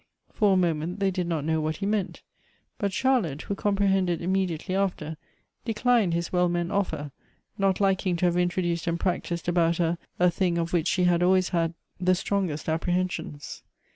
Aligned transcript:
For 0.33 0.53
a 0.53 0.57
moment 0.57 0.99
they 0.99 1.11
did 1.11 1.27
not 1.27 1.45
know 1.45 1.61
what 1.61 1.75
he 1.75 1.85
meant; 1.85 2.23
but 2.79 2.91
Charlotte, 2.91 3.43
who 3.43 3.53
comprehended 3.53 4.19
immediately 4.19 4.73
after, 4.73 5.15
declined 5.63 6.15
his 6.15 6.33
well 6.33 6.49
meant 6.49 6.69
ofier, 6.71 7.11
not 7.59 7.79
liking 7.79 8.15
to 8.15 8.25
have 8.25 8.35
introduced 8.35 8.87
and 8.87 8.99
practised 8.99 9.47
about 9.47 9.77
her 9.77 9.99
a 10.17 10.31
thing 10.31 10.57
of 10.57 10.73
which 10.73 10.87
she 10.87 11.03
had 11.03 11.21
always 11.21 11.49
had 11.49 11.75
the 11.99 12.15
strongest 12.15 12.65
ajjprehensions. 12.65 13.61